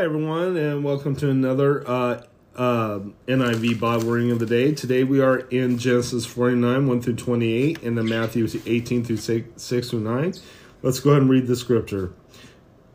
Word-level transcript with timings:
Hi, 0.00 0.06
everyone, 0.06 0.56
and 0.56 0.82
welcome 0.82 1.14
to 1.16 1.28
another 1.28 1.86
uh, 1.86 2.22
uh, 2.56 3.00
NIV 3.28 3.78
Bible 3.78 4.08
reading 4.08 4.30
of 4.30 4.38
the 4.38 4.46
day. 4.46 4.72
Today 4.72 5.04
we 5.04 5.20
are 5.20 5.40
in 5.50 5.76
Genesis 5.76 6.24
49, 6.24 6.86
1 6.86 7.02
through 7.02 7.16
28, 7.16 7.82
and 7.82 7.98
then 7.98 8.08
Matthew 8.08 8.48
18 8.64 9.04
through 9.04 9.18
6, 9.18 9.62
6 9.62 9.90
through 9.90 10.00
9. 10.00 10.32
Let's 10.80 11.00
go 11.00 11.10
ahead 11.10 11.20
and 11.20 11.30
read 11.30 11.46
the 11.46 11.54
scripture. 11.54 12.14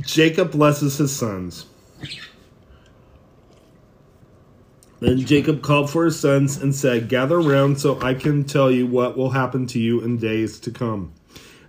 Jacob 0.00 0.50
blesses 0.50 0.98
his 0.98 1.14
sons. 1.14 1.66
Then 4.98 5.20
Jacob 5.20 5.62
called 5.62 5.90
for 5.90 6.06
his 6.06 6.18
sons 6.18 6.60
and 6.60 6.74
said, 6.74 7.08
Gather 7.08 7.38
round 7.38 7.80
so 7.80 8.00
I 8.00 8.14
can 8.14 8.42
tell 8.42 8.72
you 8.72 8.88
what 8.88 9.16
will 9.16 9.30
happen 9.30 9.68
to 9.68 9.78
you 9.78 10.00
in 10.00 10.16
days 10.16 10.58
to 10.58 10.72
come. 10.72 11.12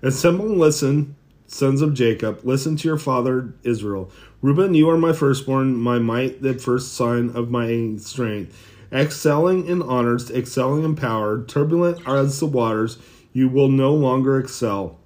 Assemble 0.02 0.48
and 0.48 0.58
listen, 0.58 1.16
sons 1.52 1.82
of 1.82 1.94
Jacob. 1.94 2.42
Listen 2.44 2.76
to 2.78 2.88
your 2.88 2.98
father 2.98 3.54
Israel. 3.64 4.12
Reuben, 4.42 4.74
you 4.74 4.90
are 4.90 4.98
my 4.98 5.14
firstborn, 5.14 5.76
my 5.76 6.00
might, 6.00 6.42
the 6.42 6.54
first 6.54 6.94
sign 6.94 7.32
of 7.32 7.50
my 7.50 7.96
strength. 7.98 8.56
Excelling 8.92 9.68
in 9.68 9.82
honors, 9.82 10.32
excelling 10.32 10.84
in 10.84 10.96
power, 10.96 11.44
turbulent 11.44 12.08
as 12.08 12.40
the 12.40 12.46
waters, 12.46 12.98
you 13.34 13.50
will 13.50 13.70
no 13.70 13.94
longer 13.94 14.40
excel. 14.40 15.00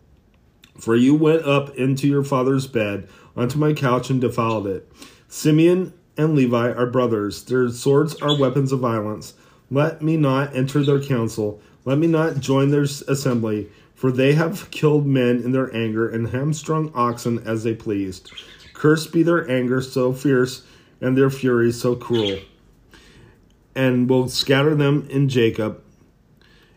For 0.77 0.95
you 0.95 1.15
went 1.15 1.43
up 1.43 1.75
into 1.75 2.07
your 2.07 2.23
father's 2.23 2.67
bed, 2.67 3.07
onto 3.35 3.57
my 3.57 3.73
couch, 3.73 4.09
and 4.09 4.21
defiled 4.21 4.67
it. 4.67 4.91
Simeon 5.27 5.93
and 6.17 6.35
Levi 6.35 6.71
are 6.71 6.85
brothers. 6.85 7.43
Their 7.43 7.69
swords 7.69 8.15
are 8.21 8.37
weapons 8.37 8.71
of 8.71 8.79
violence. 8.79 9.33
Let 9.69 10.01
me 10.01 10.17
not 10.17 10.55
enter 10.55 10.83
their 10.83 11.01
council. 11.01 11.61
Let 11.85 11.97
me 11.97 12.07
not 12.07 12.39
join 12.39 12.69
their 12.69 12.83
assembly. 12.83 13.69
For 13.95 14.11
they 14.11 14.33
have 14.33 14.69
killed 14.71 15.05
men 15.05 15.41
in 15.41 15.51
their 15.51 15.73
anger 15.75 16.09
and 16.09 16.29
hamstrung 16.29 16.91
oxen 16.93 17.39
as 17.45 17.63
they 17.63 17.73
pleased. 17.73 18.31
Cursed 18.73 19.11
be 19.13 19.23
their 19.23 19.49
anger 19.49 19.81
so 19.81 20.11
fierce 20.13 20.65
and 20.99 21.17
their 21.17 21.29
fury 21.29 21.71
so 21.71 21.95
cruel. 21.95 22.39
And 23.75 24.09
will 24.09 24.27
scatter 24.27 24.75
them 24.75 25.07
in 25.09 25.29
Jacob 25.29 25.83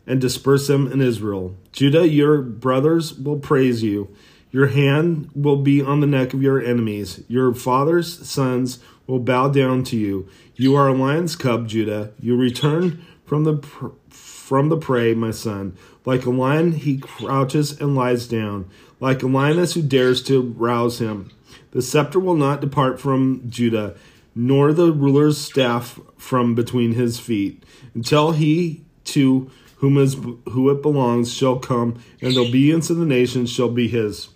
and 0.07 0.21
disperse 0.21 0.67
them 0.67 0.91
in 0.91 1.01
Israel. 1.01 1.57
Judah, 1.73 2.07
your 2.09 2.41
brothers 2.43 3.15
will 3.15 3.39
praise 3.39 3.83
you. 3.83 4.09
Your 4.51 4.69
hand 4.69 5.31
will 5.35 5.57
be 5.57 5.83
on 5.83 6.01
the 6.01 6.07
neck 6.07 6.33
of 6.33 6.43
your 6.43 6.63
enemies. 6.63 7.23
Your 7.29 7.53
father's 7.53 8.27
sons 8.27 8.79
will 9.07 9.19
bow 9.19 9.49
down 9.49 9.85
to 9.85 9.97
you. 9.97 10.29
You 10.55 10.75
are 10.77 10.89
a 10.89 10.95
lion's 10.95 11.37
cub, 11.37 11.69
Judah. 11.69 12.13
You 12.21 12.37
return 12.37 13.05
from 13.27 13.45
the 13.45 13.57
pr- 13.57 13.89
from 14.09 14.69
the 14.69 14.77
prey, 14.77 15.13
my 15.13 15.33
son. 15.33 15.77
Like 16.05 16.25
a 16.25 16.31
lion, 16.31 16.73
he 16.73 16.99
crouches 16.99 17.79
and 17.81 17.97
lies 17.97 18.29
down. 18.29 18.71
Like 19.01 19.23
a 19.23 19.27
lioness 19.27 19.75
who 19.75 19.83
dares 19.83 20.23
to 20.25 20.41
rouse 20.41 21.01
him. 21.01 21.31
The 21.73 21.83
scepter 21.83 22.21
will 22.21 22.37
not 22.37 22.61
depart 22.61 23.01
from 23.01 23.43
Judah, 23.49 23.97
nor 24.35 24.73
the 24.73 24.93
ruler's 24.93 25.37
staff 25.37 25.99
from 26.17 26.55
between 26.55 26.93
his 26.93 27.19
feet, 27.19 27.65
until 27.93 28.33
he 28.33 28.85
to 29.07 29.51
whom 29.77 29.99
is 29.99 30.15
who 30.15 30.71
it 30.71 30.81
belongs 30.81 31.33
shall 31.33 31.59
come, 31.59 32.01
and 32.23 32.35
the 32.35 32.41
obedience 32.41 32.89
of 32.89 32.97
the 32.97 33.05
nations 33.05 33.51
shall 33.51 33.69
be 33.69 33.89
his. 33.89 34.29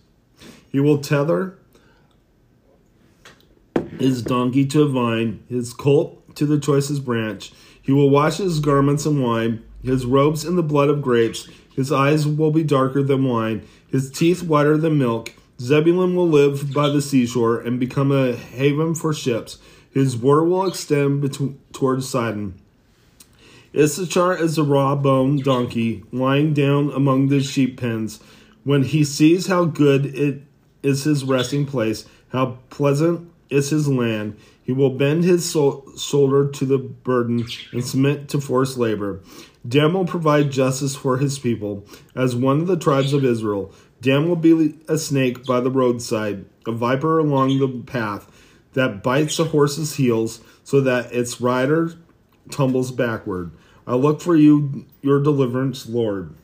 He 0.70 0.80
will 0.80 0.98
tether 0.98 1.58
his 3.98 4.22
donkey 4.22 4.66
to 4.66 4.82
a 4.82 4.88
vine, 4.88 5.42
his 5.48 5.72
colt 5.72 6.34
to 6.36 6.46
the 6.46 6.58
choicest 6.58 7.04
branch. 7.04 7.52
He 7.82 7.92
will 7.92 8.10
wash 8.10 8.36
his 8.36 8.60
garments 8.60 9.06
in 9.06 9.22
wine, 9.22 9.62
his 9.82 10.06
robes 10.06 10.44
in 10.44 10.56
the 10.56 10.62
blood 10.62 10.88
of 10.88 11.02
grapes. 11.02 11.48
His 11.74 11.90
eyes 11.90 12.26
will 12.26 12.50
be 12.50 12.62
darker 12.62 13.02
than 13.02 13.24
wine, 13.24 13.66
his 13.90 14.10
teeth 14.10 14.42
whiter 14.42 14.76
than 14.76 14.98
milk. 14.98 15.32
Zebulun 15.60 16.14
will 16.14 16.28
live 16.28 16.72
by 16.72 16.88
the 16.88 17.02
seashore 17.02 17.60
and 17.60 17.78
become 17.78 18.12
a 18.12 18.34
haven 18.34 18.94
for 18.94 19.12
ships. 19.12 19.58
His 19.92 20.16
border 20.16 20.44
will 20.44 20.66
extend 20.66 21.20
between, 21.20 21.58
towards 21.72 22.08
Sidon. 22.08 22.54
Issachar 23.74 24.36
is 24.36 24.58
a 24.58 24.62
raw 24.62 24.96
boned 24.96 25.44
donkey 25.44 26.02
lying 26.12 26.54
down 26.54 26.90
among 26.90 27.28
the 27.28 27.40
sheep 27.40 27.78
pens. 27.78 28.20
When 28.64 28.82
he 28.82 29.04
sees 29.04 29.46
how 29.46 29.64
good 29.64 30.06
it 30.06 30.42
is 30.82 31.04
his 31.04 31.24
resting 31.24 31.66
place, 31.66 32.06
how 32.30 32.58
pleasant 32.68 33.29
is 33.50 33.70
his 33.70 33.88
land, 33.88 34.38
he 34.62 34.72
will 34.72 34.90
bend 34.90 35.24
his 35.24 35.50
shoulder 35.50 36.48
to 36.48 36.64
the 36.64 36.78
burden 36.78 37.44
and 37.72 37.84
submit 37.84 38.28
to 38.28 38.40
forced 38.40 38.78
labor. 38.78 39.20
Dan 39.66 39.92
will 39.92 40.06
provide 40.06 40.50
justice 40.50 40.94
for 40.94 41.18
his 41.18 41.38
people 41.38 41.84
as 42.14 42.36
one 42.36 42.60
of 42.60 42.66
the 42.66 42.78
tribes 42.78 43.12
of 43.12 43.24
Israel. 43.24 43.72
Dan 44.00 44.28
will 44.28 44.36
be 44.36 44.78
a 44.88 44.96
snake 44.96 45.44
by 45.44 45.60
the 45.60 45.70
roadside, 45.70 46.46
a 46.66 46.72
viper 46.72 47.18
along 47.18 47.58
the 47.58 47.82
path 47.84 48.30
that 48.72 49.02
bites 49.02 49.38
a 49.38 49.44
horse's 49.44 49.96
heels 49.96 50.40
so 50.62 50.80
that 50.80 51.12
its 51.12 51.40
rider 51.40 51.94
tumbles 52.50 52.92
backward. 52.92 53.50
I 53.86 53.96
look 53.96 54.20
for 54.20 54.36
you, 54.36 54.86
your 55.02 55.20
deliverance, 55.20 55.88
Lord. 55.88 56.34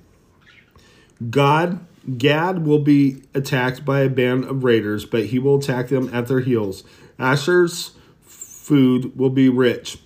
God, 1.31 1.81
Gad 2.19 2.65
will 2.65 2.78
be 2.78 3.22
attacked 3.34 3.84
by 3.84 4.00
a 4.00 4.09
band 4.09 4.44
of 4.44 4.65
raiders, 4.65 5.04
but 5.04 5.27
he 5.27 5.38
will 5.38 5.59
attack 5.59 5.88
them 5.88 6.09
at 6.15 6.28
their 6.28 6.41
heels. 6.41 6.84
Asher's 7.19 7.93
food 8.22 9.19
will 9.19 9.31
be 9.31 9.49
rich. 9.49 9.99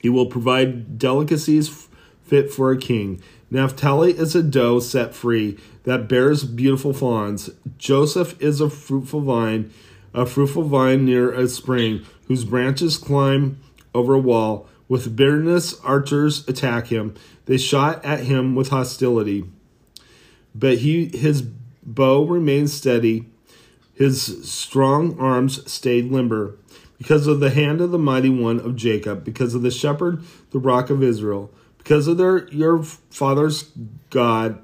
He 0.00 0.08
will 0.08 0.26
provide 0.26 0.98
delicacies 0.98 1.88
fit 2.22 2.52
for 2.52 2.70
a 2.70 2.78
king. 2.78 3.20
Naphtali 3.50 4.12
is 4.12 4.34
a 4.34 4.42
doe 4.42 4.80
set 4.80 5.14
free 5.14 5.58
that 5.84 6.08
bears 6.08 6.44
beautiful 6.44 6.92
fawns. 6.92 7.50
Joseph 7.78 8.40
is 8.40 8.60
a 8.60 8.68
fruitful 8.68 9.20
vine, 9.20 9.72
a 10.12 10.26
fruitful 10.26 10.64
vine 10.64 11.04
near 11.04 11.32
a 11.32 11.48
spring, 11.48 12.04
whose 12.26 12.44
branches 12.44 12.98
climb 12.98 13.60
over 13.94 14.14
a 14.14 14.20
wall. 14.20 14.68
With 14.88 15.16
bitterness, 15.16 15.78
archers 15.80 16.46
attack 16.48 16.88
him. 16.88 17.14
They 17.46 17.56
shot 17.56 18.04
at 18.04 18.20
him 18.20 18.54
with 18.54 18.68
hostility. 18.68 19.44
But 20.58 20.78
he, 20.78 21.06
his 21.06 21.42
bow 21.82 22.24
remained 22.24 22.70
steady. 22.70 23.26
His 23.94 24.48
strong 24.50 25.18
arms 25.18 25.70
stayed 25.70 26.10
limber. 26.10 26.56
Because 26.98 27.26
of 27.26 27.40
the 27.40 27.50
hand 27.50 27.82
of 27.82 27.90
the 27.90 27.98
mighty 27.98 28.30
one 28.30 28.58
of 28.60 28.74
Jacob, 28.74 29.22
because 29.22 29.54
of 29.54 29.60
the 29.60 29.70
shepherd, 29.70 30.24
the 30.50 30.58
rock 30.58 30.88
of 30.88 31.02
Israel, 31.02 31.50
because 31.76 32.08
of 32.08 32.16
their 32.16 32.48
your 32.48 32.82
father's 32.82 33.70
God, 34.08 34.62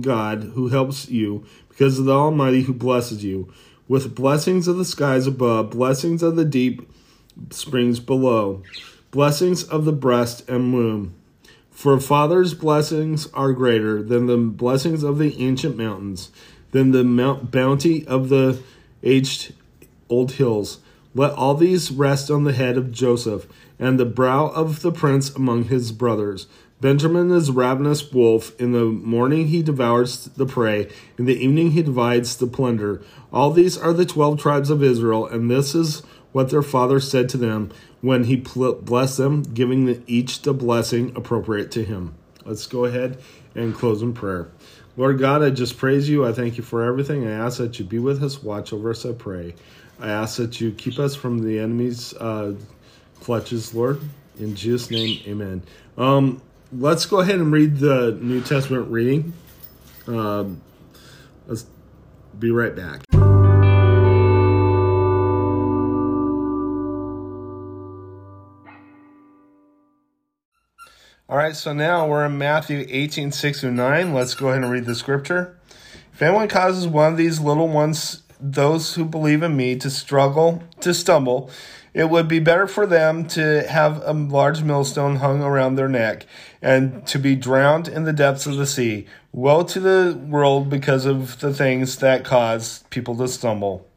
God 0.00 0.52
who 0.54 0.68
helps 0.68 1.08
you, 1.08 1.44
because 1.68 1.98
of 1.98 2.04
the 2.04 2.14
Almighty 2.14 2.62
who 2.62 2.72
blesses 2.72 3.24
you, 3.24 3.52
with 3.88 4.14
blessings 4.14 4.68
of 4.68 4.76
the 4.76 4.84
skies 4.84 5.26
above, 5.26 5.70
blessings 5.70 6.22
of 6.22 6.36
the 6.36 6.44
deep 6.44 6.88
springs 7.50 7.98
below, 7.98 8.62
blessings 9.10 9.64
of 9.64 9.84
the 9.84 9.92
breast 9.92 10.48
and 10.48 10.72
womb. 10.72 11.14
For 11.72 11.98
father's 11.98 12.54
blessings 12.54 13.26
are 13.32 13.52
greater 13.52 14.02
than 14.02 14.26
the 14.26 14.36
blessings 14.36 15.02
of 15.02 15.18
the 15.18 15.36
ancient 15.42 15.76
mountains, 15.76 16.30
than 16.70 16.92
the 16.92 17.02
mount 17.02 17.50
bounty 17.50 18.06
of 18.06 18.28
the 18.28 18.62
aged 19.02 19.54
old 20.08 20.32
hills. 20.32 20.78
Let 21.14 21.32
all 21.32 21.54
these 21.54 21.90
rest 21.90 22.30
on 22.30 22.44
the 22.44 22.52
head 22.52 22.76
of 22.76 22.92
Joseph, 22.92 23.46
and 23.78 23.98
the 23.98 24.04
brow 24.04 24.46
of 24.46 24.82
the 24.82 24.92
prince 24.92 25.34
among 25.34 25.64
his 25.64 25.90
brothers. 25.92 26.46
Benjamin 26.80 27.30
is 27.30 27.50
ravenous 27.50 28.12
wolf. 28.12 28.58
In 28.60 28.72
the 28.72 28.84
morning 28.84 29.48
he 29.48 29.62
devours 29.62 30.26
the 30.36 30.46
prey, 30.46 30.88
in 31.18 31.24
the 31.24 31.36
evening 31.36 31.72
he 31.72 31.82
divides 31.82 32.36
the 32.36 32.46
plunder. 32.46 33.02
All 33.32 33.50
these 33.50 33.78
are 33.78 33.92
the 33.92 34.06
twelve 34.06 34.38
tribes 34.40 34.70
of 34.70 34.82
Israel, 34.82 35.26
and 35.26 35.50
this 35.50 35.74
is 35.74 36.02
what 36.32 36.50
their 36.50 36.62
father 36.62 36.98
said 37.00 37.28
to 37.30 37.36
them 37.36 37.70
when 38.00 38.24
he 38.24 38.36
blessed 38.36 39.18
them, 39.18 39.42
giving 39.42 40.02
each 40.06 40.42
the 40.42 40.52
blessing 40.52 41.12
appropriate 41.14 41.70
to 41.72 41.84
him. 41.84 42.14
Let's 42.44 42.66
go 42.66 42.84
ahead 42.84 43.18
and 43.54 43.74
close 43.74 44.02
in 44.02 44.12
prayer. 44.12 44.48
Lord 44.96 45.18
God, 45.18 45.42
I 45.42 45.50
just 45.50 45.78
praise 45.78 46.08
you. 46.08 46.26
I 46.26 46.32
thank 46.32 46.56
you 46.56 46.62
for 46.62 46.82
everything. 46.82 47.26
I 47.26 47.30
ask 47.30 47.58
that 47.58 47.78
you 47.78 47.84
be 47.84 47.98
with 47.98 48.22
us, 48.22 48.42
watch 48.42 48.72
over 48.72 48.90
us, 48.90 49.06
I 49.06 49.12
pray. 49.12 49.54
I 50.00 50.10
ask 50.10 50.36
that 50.36 50.60
you 50.60 50.72
keep 50.72 50.98
us 50.98 51.14
from 51.14 51.38
the 51.38 51.60
enemy's 51.60 52.12
uh, 52.14 52.54
clutches, 53.20 53.74
Lord. 53.74 54.00
In 54.38 54.56
Jesus' 54.56 54.90
name, 54.90 55.20
amen. 55.26 55.62
Um, 55.96 56.42
let's 56.72 57.06
go 57.06 57.20
ahead 57.20 57.36
and 57.36 57.52
read 57.52 57.78
the 57.78 58.18
New 58.20 58.42
Testament 58.42 58.90
reading. 58.90 59.32
Um, 60.06 60.60
let's 61.46 61.66
be 62.38 62.50
right 62.50 62.74
back. 62.74 63.11
All 71.32 71.38
right, 71.38 71.56
so 71.56 71.72
now 71.72 72.06
we're 72.06 72.26
in 72.26 72.36
Matthew 72.36 72.84
18, 72.86 73.32
6 73.32 73.60
through 73.62 73.70
9. 73.70 74.12
Let's 74.12 74.34
go 74.34 74.50
ahead 74.50 74.64
and 74.64 74.70
read 74.70 74.84
the 74.84 74.94
scripture. 74.94 75.56
If 76.12 76.20
anyone 76.20 76.46
causes 76.46 76.86
one 76.86 77.10
of 77.10 77.16
these 77.16 77.40
little 77.40 77.68
ones, 77.68 78.22
those 78.38 78.96
who 78.96 79.06
believe 79.06 79.42
in 79.42 79.56
me, 79.56 79.76
to 79.76 79.88
struggle, 79.88 80.62
to 80.80 80.92
stumble, 80.92 81.48
it 81.94 82.10
would 82.10 82.28
be 82.28 82.38
better 82.38 82.66
for 82.66 82.86
them 82.86 83.26
to 83.28 83.66
have 83.66 84.02
a 84.04 84.12
large 84.12 84.62
millstone 84.62 85.16
hung 85.16 85.42
around 85.42 85.76
their 85.76 85.88
neck 85.88 86.26
and 86.60 87.06
to 87.06 87.18
be 87.18 87.34
drowned 87.34 87.88
in 87.88 88.04
the 88.04 88.12
depths 88.12 88.44
of 88.44 88.58
the 88.58 88.66
sea. 88.66 89.06
Woe 89.32 89.62
to 89.62 89.80
the 89.80 90.20
world 90.28 90.68
because 90.68 91.06
of 91.06 91.40
the 91.40 91.54
things 91.54 91.96
that 91.96 92.26
cause 92.26 92.84
people 92.90 93.16
to 93.16 93.26
stumble. 93.26 93.88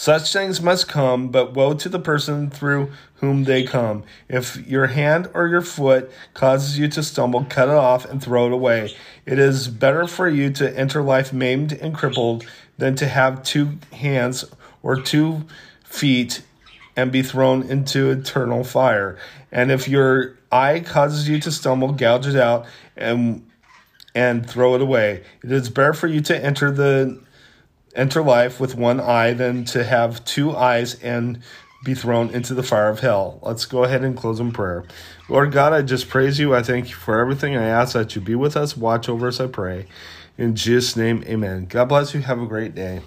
Such 0.00 0.32
things 0.32 0.62
must 0.62 0.88
come, 0.88 1.28
but 1.28 1.52
woe 1.52 1.74
to 1.74 1.88
the 1.90 1.98
person 1.98 2.48
through 2.48 2.90
whom 3.16 3.44
they 3.44 3.64
come. 3.64 4.04
If 4.30 4.66
your 4.66 4.86
hand 4.86 5.28
or 5.34 5.46
your 5.46 5.60
foot 5.60 6.10
causes 6.32 6.78
you 6.78 6.88
to 6.88 7.02
stumble, 7.02 7.44
cut 7.44 7.68
it 7.68 7.74
off 7.74 8.06
and 8.06 8.22
throw 8.22 8.46
it 8.46 8.52
away. 8.54 8.94
It 9.26 9.38
is 9.38 9.68
better 9.68 10.06
for 10.06 10.26
you 10.26 10.50
to 10.52 10.74
enter 10.74 11.02
life 11.02 11.34
maimed 11.34 11.74
and 11.74 11.94
crippled 11.94 12.46
than 12.78 12.94
to 12.94 13.08
have 13.08 13.42
two 13.42 13.72
hands 13.92 14.46
or 14.82 14.98
two 14.98 15.44
feet 15.84 16.44
and 16.96 17.12
be 17.12 17.20
thrown 17.20 17.64
into 17.64 18.08
eternal 18.08 18.64
fire. 18.64 19.18
And 19.52 19.70
if 19.70 19.86
your 19.86 20.38
eye 20.50 20.80
causes 20.80 21.28
you 21.28 21.38
to 21.40 21.52
stumble, 21.52 21.92
gouge 21.92 22.26
it 22.26 22.36
out 22.36 22.64
and 22.96 23.46
and 24.14 24.48
throw 24.48 24.74
it 24.76 24.80
away. 24.80 25.24
It 25.44 25.52
is 25.52 25.68
better 25.68 25.92
for 25.92 26.06
you 26.06 26.22
to 26.22 26.42
enter 26.42 26.70
the 26.70 27.22
enter 27.94 28.22
life 28.22 28.60
with 28.60 28.74
one 28.74 29.00
eye 29.00 29.32
than 29.32 29.64
to 29.66 29.84
have 29.84 30.24
two 30.24 30.54
eyes 30.56 30.94
and 31.02 31.40
be 31.84 31.94
thrown 31.94 32.30
into 32.30 32.54
the 32.54 32.62
fire 32.62 32.88
of 32.88 33.00
hell. 33.00 33.38
Let's 33.42 33.64
go 33.64 33.84
ahead 33.84 34.04
and 34.04 34.16
close 34.16 34.38
in 34.38 34.52
prayer. 34.52 34.84
Lord 35.28 35.52
God, 35.52 35.72
I 35.72 35.82
just 35.82 36.08
praise 36.08 36.38
you. 36.38 36.54
I 36.54 36.62
thank 36.62 36.90
you 36.90 36.94
for 36.94 37.18
everything. 37.18 37.56
I 37.56 37.64
ask 37.64 37.94
that 37.94 38.14
you 38.14 38.20
be 38.20 38.34
with 38.34 38.56
us, 38.56 38.76
watch 38.76 39.08
over 39.08 39.28
us, 39.28 39.40
I 39.40 39.46
pray. 39.46 39.86
In 40.36 40.56
Jesus' 40.56 40.96
name, 40.96 41.24
amen. 41.26 41.66
God 41.66 41.86
bless 41.86 42.14
you. 42.14 42.20
Have 42.20 42.40
a 42.40 42.46
great 42.46 42.74
day. 42.74 43.00